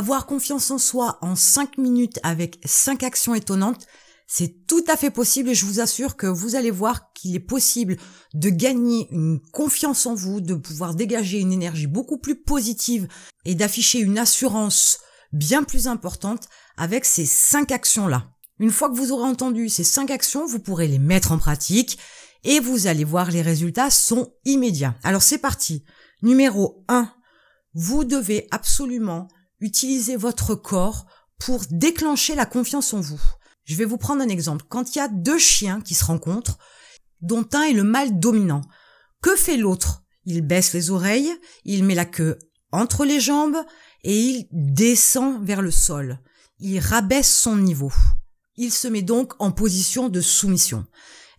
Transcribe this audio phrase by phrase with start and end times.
[0.00, 3.86] Avoir confiance en soi en 5 minutes avec 5 actions étonnantes,
[4.26, 7.38] c'est tout à fait possible et je vous assure que vous allez voir qu'il est
[7.38, 7.98] possible
[8.32, 13.08] de gagner une confiance en vous, de pouvoir dégager une énergie beaucoup plus positive
[13.44, 15.00] et d'afficher une assurance
[15.34, 16.48] bien plus importante
[16.78, 18.30] avec ces cinq actions-là.
[18.58, 21.98] Une fois que vous aurez entendu ces cinq actions, vous pourrez les mettre en pratique
[22.44, 24.96] et vous allez voir les résultats sont immédiats.
[25.02, 25.84] Alors c'est parti.
[26.22, 27.12] Numéro 1.
[27.74, 29.28] Vous devez absolument
[29.60, 31.06] utiliser votre corps
[31.38, 33.20] pour déclencher la confiance en vous.
[33.64, 34.64] Je vais vous prendre un exemple.
[34.68, 36.58] Quand il y a deux chiens qui se rencontrent,
[37.20, 38.62] dont un est le mâle dominant,
[39.22, 40.02] que fait l'autre?
[40.24, 41.32] Il baisse les oreilles,
[41.64, 42.38] il met la queue
[42.72, 43.56] entre les jambes
[44.04, 46.20] et il descend vers le sol.
[46.58, 47.92] Il rabaisse son niveau.
[48.56, 50.86] Il se met donc en position de soumission.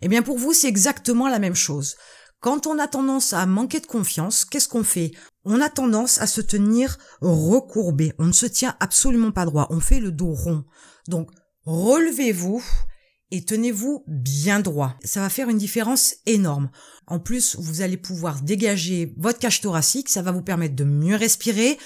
[0.00, 1.96] Eh bien pour vous, c'est exactement la même chose.
[2.40, 5.12] Quand on a tendance à manquer de confiance, qu'est-ce qu'on fait?
[5.44, 8.12] On a tendance à se tenir recourbé.
[8.18, 9.66] On ne se tient absolument pas droit.
[9.70, 10.64] On fait le dos rond.
[11.08, 11.30] Donc,
[11.64, 12.62] relevez-vous
[13.32, 14.96] et tenez-vous bien droit.
[15.02, 16.70] Ça va faire une différence énorme.
[17.06, 20.08] En plus, vous allez pouvoir dégager votre cage thoracique.
[20.08, 21.78] Ça va vous permettre de mieux respirer.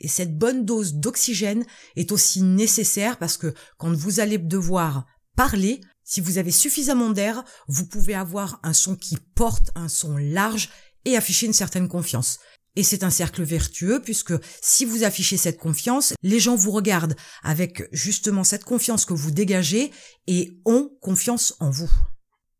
[0.00, 1.64] Et cette bonne dose d'oxygène
[1.96, 7.44] est aussi nécessaire parce que quand vous allez devoir parler, si vous avez suffisamment d'air,
[7.68, 10.70] vous pouvez avoir un son qui porte, un son large
[11.04, 12.38] et afficher une certaine confiance.
[12.74, 17.16] Et c'est un cercle vertueux puisque si vous affichez cette confiance, les gens vous regardent
[17.42, 19.90] avec justement cette confiance que vous dégagez
[20.26, 21.90] et ont confiance en vous.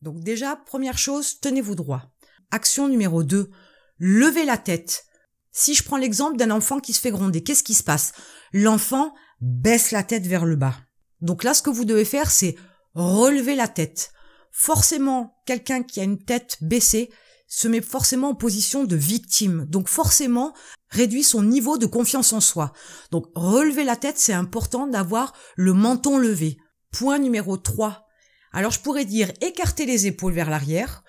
[0.00, 2.10] Donc déjà, première chose, tenez-vous droit.
[2.50, 3.50] Action numéro 2,
[3.98, 5.04] levez la tête.
[5.52, 8.12] Si je prends l'exemple d'un enfant qui se fait gronder, qu'est-ce qui se passe?
[8.52, 10.76] L'enfant baisse la tête vers le bas.
[11.20, 12.54] Donc là, ce que vous devez faire, c'est
[12.94, 14.12] relever la tête.
[14.52, 17.10] Forcément, quelqu'un qui a une tête baissée
[17.48, 19.66] se met forcément en position de victime.
[19.68, 20.52] Donc forcément,
[20.90, 22.72] réduit son niveau de confiance en soi.
[23.10, 26.58] Donc relever la tête, c'est important d'avoir le menton levé.
[26.92, 28.06] Point numéro 3.
[28.52, 31.02] Alors je pourrais dire écarter les épaules vers l'arrière,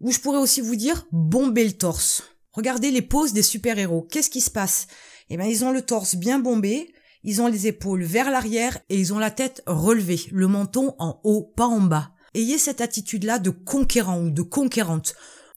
[0.00, 2.24] ou je pourrais aussi vous dire bomber le torse.
[2.52, 4.06] Regardez les poses des super-héros.
[4.10, 4.86] Qu'est-ce qui se passe?
[5.30, 6.92] Eh bien, ils ont le torse bien bombé,
[7.22, 11.20] ils ont les épaules vers l'arrière et ils ont la tête relevée, le menton en
[11.24, 12.10] haut, pas en bas.
[12.34, 15.14] Ayez cette attitude-là de conquérant ou de conquérante.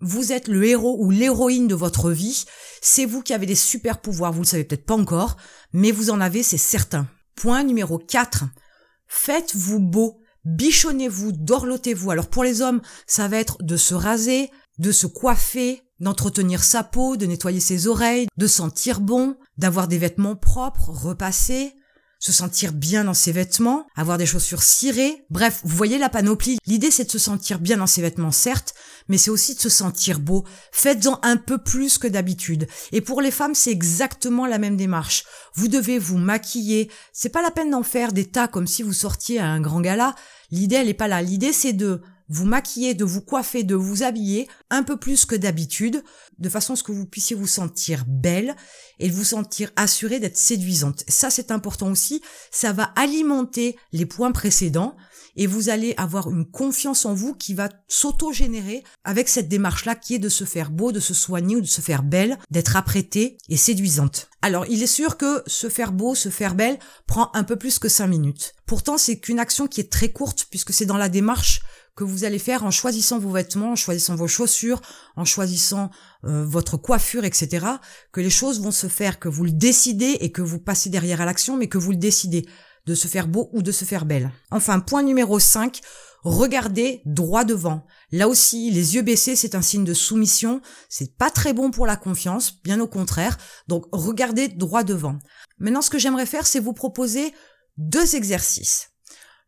[0.00, 2.44] Vous êtes le héros ou l'héroïne de votre vie.
[2.80, 4.32] C'est vous qui avez des super pouvoirs.
[4.32, 5.36] Vous le savez peut-être pas encore,
[5.72, 7.08] mais vous en avez, c'est certain.
[7.34, 8.44] Point numéro 4.
[9.08, 10.20] Faites-vous beau.
[10.44, 12.12] Bichonnez-vous, dorlotez-vous.
[12.12, 16.84] Alors pour les hommes, ça va être de se raser, de se coiffer, d'entretenir sa
[16.84, 21.74] peau, de nettoyer ses oreilles, de sentir bon, d'avoir des vêtements propres, repassés,
[22.18, 25.24] se sentir bien dans ses vêtements, avoir des chaussures cirées.
[25.30, 26.58] Bref, vous voyez la panoplie.
[26.66, 28.74] L'idée c'est de se sentir bien dans ses vêtements, certes,
[29.08, 30.44] mais c'est aussi de se sentir beau.
[30.72, 32.66] Faites-en un peu plus que d'habitude.
[32.92, 35.24] Et pour les femmes, c'est exactement la même démarche.
[35.54, 36.90] Vous devez vous maquiller.
[37.12, 39.80] C'est pas la peine d'en faire des tas comme si vous sortiez à un grand
[39.80, 40.14] gala.
[40.50, 41.22] L'idée elle est pas là.
[41.22, 45.34] L'idée c'est de vous maquiller, de vous coiffer, de vous habiller un peu plus que
[45.34, 46.02] d'habitude,
[46.38, 48.54] de façon à ce que vous puissiez vous sentir belle
[48.98, 51.04] et vous sentir assurée d'être séduisante.
[51.08, 52.22] Ça, c'est important aussi.
[52.50, 54.96] Ça va alimenter les points précédents
[55.36, 60.16] et vous allez avoir une confiance en vous qui va s'auto-générer avec cette démarche-là qui
[60.16, 63.38] est de se faire beau, de se soigner ou de se faire belle, d'être apprêtée
[63.48, 64.28] et séduisante.
[64.42, 67.78] Alors, il est sûr que se faire beau, se faire belle prend un peu plus
[67.78, 68.54] que cinq minutes.
[68.66, 71.62] Pourtant, c'est qu'une action qui est très courte puisque c'est dans la démarche
[71.98, 74.80] que vous allez faire en choisissant vos vêtements, en choisissant vos chaussures,
[75.16, 75.90] en choisissant
[76.22, 77.66] euh, votre coiffure, etc.,
[78.12, 81.20] que les choses vont se faire, que vous le décidez et que vous passez derrière
[81.20, 82.46] à l'action, mais que vous le décidez
[82.86, 84.30] de se faire beau ou de se faire belle.
[84.52, 85.80] Enfin, point numéro 5,
[86.22, 87.84] regardez droit devant.
[88.12, 91.84] Là aussi, les yeux baissés, c'est un signe de soumission, c'est pas très bon pour
[91.84, 93.38] la confiance, bien au contraire.
[93.66, 95.18] Donc, regardez droit devant.
[95.58, 97.34] Maintenant, ce que j'aimerais faire, c'est vous proposer
[97.76, 98.90] deux exercices.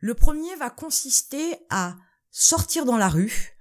[0.00, 1.94] Le premier va consister à
[2.30, 3.56] sortir dans la rue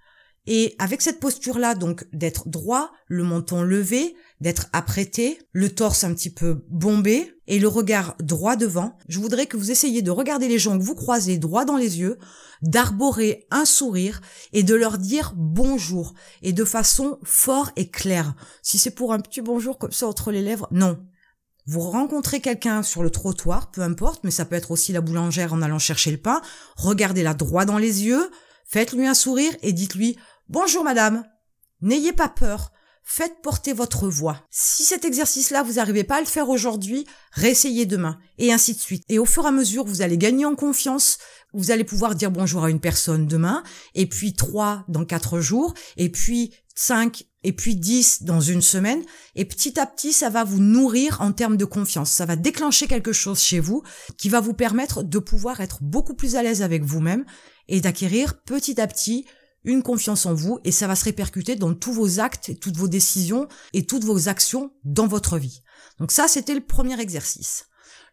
[0.52, 6.14] et avec cette posture-là, donc d'être droit, le menton levé, d'être apprêté, le torse un
[6.16, 10.48] petit peu bombé et le regard droit devant, je voudrais que vous essayiez de regarder
[10.48, 12.18] les gens que vous croisez droit dans les yeux,
[12.64, 14.22] d'arborer un sourire
[14.52, 18.34] et de leur dire bonjour et de façon fort et claire.
[18.64, 20.98] Si c'est pour un petit bonjour comme ça entre les lèvres, non.
[21.68, 25.54] Vous rencontrez quelqu'un sur le trottoir, peu importe, mais ça peut être aussi la boulangère
[25.54, 26.42] en allant chercher le pain,
[26.76, 28.32] regardez-la droit dans les yeux,
[28.72, 30.16] Faites-lui un sourire et dites-lui
[30.48, 31.26] Bonjour madame.
[31.82, 32.72] N'ayez pas peur.
[33.12, 34.46] Faites porter votre voix.
[34.52, 38.80] Si cet exercice-là, vous n'arrivez pas à le faire aujourd'hui, réessayez demain, et ainsi de
[38.80, 39.04] suite.
[39.10, 41.18] Et au fur et à mesure, vous allez gagner en confiance,
[41.54, 43.64] vous allez pouvoir dire bonjour à une personne demain,
[43.96, 49.02] et puis trois dans quatre jours, et puis cinq, et puis dix dans une semaine,
[49.36, 52.12] et petit à petit, ça va vous nourrir en termes de confiance.
[52.12, 53.82] Ça va déclencher quelque chose chez vous
[54.20, 57.26] qui va vous permettre de pouvoir être beaucoup plus à l'aise avec vous-même
[57.68, 59.26] et d'acquérir petit à petit
[59.64, 62.88] une confiance en vous et ça va se répercuter dans tous vos actes, toutes vos
[62.88, 65.62] décisions et toutes vos actions dans votre vie.
[66.00, 67.66] Donc ça, c'était le premier exercice.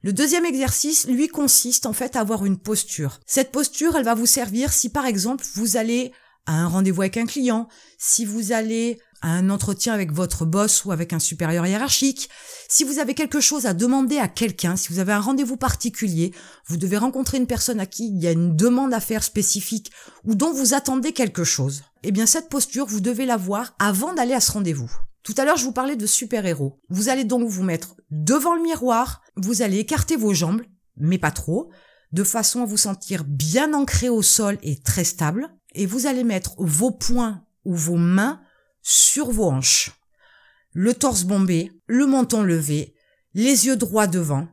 [0.03, 3.21] Le deuxième exercice, lui, consiste en fait à avoir une posture.
[3.27, 6.13] Cette posture, elle va vous servir si par exemple vous allez
[6.47, 10.85] à un rendez-vous avec un client, si vous allez à un entretien avec votre boss
[10.85, 12.29] ou avec un supérieur hiérarchique,
[12.69, 16.33] si vous avez quelque chose à demander à quelqu'un, si vous avez un rendez-vous particulier,
[16.67, 19.91] vous devez rencontrer une personne à qui il y a une demande à faire spécifique
[20.25, 24.35] ou dont vous attendez quelque chose, eh bien cette posture, vous devez l'avoir avant d'aller
[24.35, 24.91] à ce rendez-vous.
[25.23, 26.79] Tout à l'heure, je vous parlais de super-héros.
[26.89, 30.63] Vous allez donc vous mettre devant le miroir, vous allez écarter vos jambes,
[30.97, 31.71] mais pas trop,
[32.13, 36.23] de façon à vous sentir bien ancré au sol et très stable, et vous allez
[36.23, 38.41] mettre vos poings ou vos mains
[38.89, 39.91] sur vos hanches.
[40.73, 42.95] Le torse bombé, le menton levé,
[43.35, 44.47] les yeux droits devant,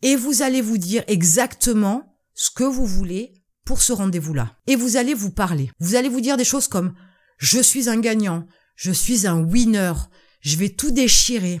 [0.00, 3.34] et vous allez vous dire exactement ce que vous voulez
[3.66, 4.56] pour ce rendez-vous-là.
[4.66, 5.70] Et vous allez vous parler.
[5.78, 6.94] Vous allez vous dire des choses comme
[7.36, 8.46] je suis un gagnant,
[8.76, 9.92] je suis un winner,
[10.40, 11.60] je vais tout déchirer,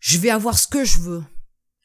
[0.00, 1.22] je vais avoir ce que je veux,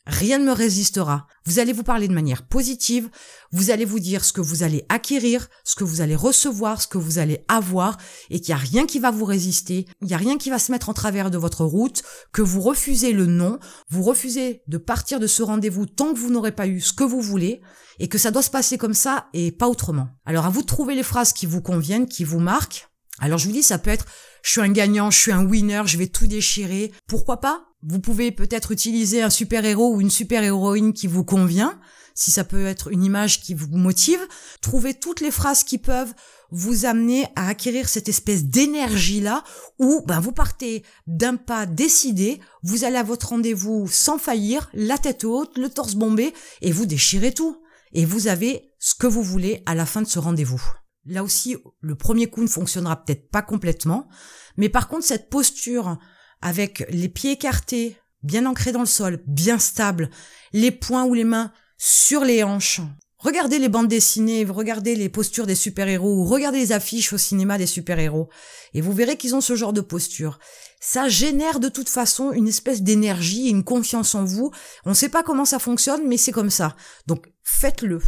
[0.09, 1.27] Rien ne me résistera.
[1.45, 3.11] Vous allez vous parler de manière positive,
[3.51, 6.87] vous allez vous dire ce que vous allez acquérir, ce que vous allez recevoir, ce
[6.87, 7.97] que vous allez avoir,
[8.31, 10.57] et qu'il n'y a rien qui va vous résister, il n'y a rien qui va
[10.57, 12.01] se mettre en travers de votre route,
[12.33, 13.59] que vous refusez le non,
[13.89, 17.03] vous refusez de partir de ce rendez-vous tant que vous n'aurez pas eu ce que
[17.03, 17.61] vous voulez,
[17.99, 20.09] et que ça doit se passer comme ça et pas autrement.
[20.25, 22.89] Alors à vous de trouver les phrases qui vous conviennent, qui vous marquent.
[23.19, 24.05] Alors je vous dis, ça peut être
[24.41, 26.91] je suis un gagnant, je suis un winner, je vais tout déchirer.
[27.07, 31.79] Pourquoi pas Vous pouvez peut-être utiliser un super-héros ou une super-héroïne qui vous convient,
[32.13, 34.19] si ça peut être une image qui vous motive.
[34.59, 36.13] Trouvez toutes les phrases qui peuvent
[36.51, 39.45] vous amener à acquérir cette espèce d'énergie-là
[39.77, 44.97] où ben, vous partez d'un pas décidé, vous allez à votre rendez-vous sans faillir, la
[44.97, 47.61] tête haute, le torse bombé, et vous déchirez tout.
[47.93, 50.61] Et vous avez ce que vous voulez à la fin de ce rendez-vous.
[51.05, 54.09] Là aussi, le premier coup ne fonctionnera peut-être pas complètement,
[54.57, 55.97] mais par contre, cette posture
[56.41, 60.09] avec les pieds écartés, bien ancrés dans le sol, bien stable,
[60.53, 62.81] les poings ou les mains sur les hanches.
[63.17, 67.65] Regardez les bandes dessinées, regardez les postures des super-héros, regardez les affiches au cinéma des
[67.65, 68.29] super-héros,
[68.73, 70.39] et vous verrez qu'ils ont ce genre de posture.
[70.79, 74.51] Ça génère de toute façon une espèce d'énergie et une confiance en vous.
[74.85, 76.77] On ne sait pas comment ça fonctionne, mais c'est comme ça.
[77.07, 77.99] Donc faites-le.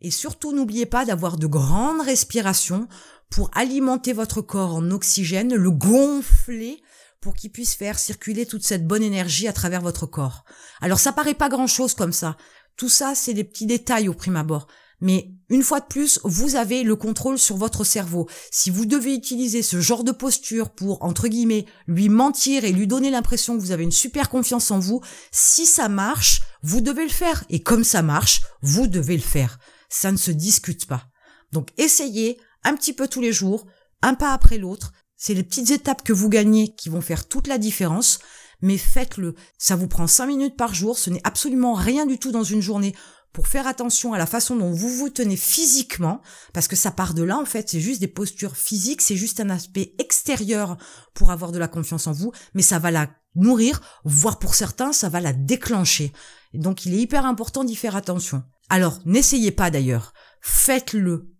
[0.00, 2.86] Et surtout, n'oubliez pas d'avoir de grandes respirations
[3.30, 6.80] pour alimenter votre corps en oxygène, le gonfler
[7.24, 10.44] pour qu'il puisse faire circuler toute cette bonne énergie à travers votre corps.
[10.80, 12.36] Alors ça paraît pas grand chose comme ça.
[12.76, 14.68] Tout ça, c'est des petits détails au prime abord.
[15.00, 18.28] Mais une fois de plus, vous avez le contrôle sur votre cerveau.
[18.52, 22.86] Si vous devez utiliser ce genre de posture pour, entre guillemets, lui mentir et lui
[22.86, 25.00] donner l'impression que vous avez une super confiance en vous,
[25.32, 27.44] si ça marche, vous devez le faire.
[27.50, 29.58] Et comme ça marche, vous devez le faire
[29.94, 31.06] ça ne se discute pas.
[31.52, 33.66] Donc essayez un petit peu tous les jours,
[34.02, 34.92] un pas après l'autre.
[35.16, 38.18] C'est les petites étapes que vous gagnez qui vont faire toute la différence,
[38.60, 39.34] mais faites-le.
[39.58, 42.62] Ça vous prend cinq minutes par jour, ce n'est absolument rien du tout dans une
[42.62, 42.94] journée
[43.32, 46.22] pour faire attention à la façon dont vous vous tenez physiquement,
[46.52, 49.40] parce que ça part de là en fait, c'est juste des postures physiques, c'est juste
[49.40, 50.76] un aspect extérieur
[51.14, 54.92] pour avoir de la confiance en vous, mais ça va la nourrir, voire pour certains,
[54.92, 56.12] ça va la déclencher.
[56.54, 58.44] Donc il est hyper important d'y faire attention.
[58.68, 60.14] Alors, n'essayez pas d'ailleurs.
[60.40, 61.33] Faites-le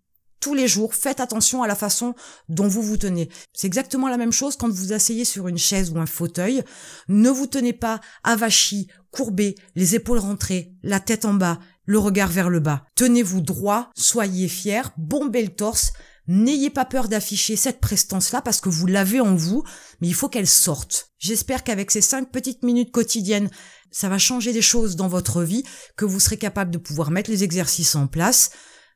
[0.45, 2.13] tous les jours, faites attention à la façon
[2.49, 3.29] dont vous vous tenez.
[3.51, 6.61] C'est exactement la même chose quand vous asseyez sur une chaise ou un fauteuil.
[7.07, 12.29] Ne vous tenez pas avachi, courbé, les épaules rentrées, la tête en bas, le regard
[12.29, 12.85] vers le bas.
[12.93, 15.93] Tenez-vous droit, soyez fier, bombez le torse.
[16.27, 19.63] N'ayez pas peur d'afficher cette prestance-là parce que vous l'avez en vous,
[19.99, 21.09] mais il faut qu'elle sorte.
[21.17, 23.49] J'espère qu'avec ces cinq petites minutes quotidiennes,
[23.89, 25.63] ça va changer des choses dans votre vie,
[25.97, 28.51] que vous serez capable de pouvoir mettre les exercices en place.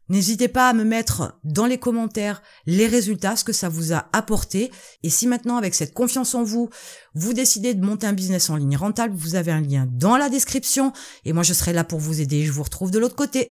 [0.09, 4.09] N'hésitez pas à me mettre dans les commentaires les résultats, ce que ça vous a
[4.11, 4.71] apporté.
[5.03, 6.69] Et si maintenant, avec cette confiance en vous,
[7.13, 10.29] vous décidez de monter un business en ligne rentable, vous avez un lien dans la
[10.29, 10.93] description.
[11.25, 12.45] Et moi, je serai là pour vous aider.
[12.45, 13.49] Je vous retrouve de l'autre côté.